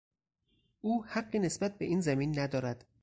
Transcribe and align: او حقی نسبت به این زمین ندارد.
او 0.81 1.05
حقی 1.05 1.39
نسبت 1.39 1.77
به 1.77 1.85
این 1.85 2.01
زمین 2.01 2.39
ندارد. 2.39 2.85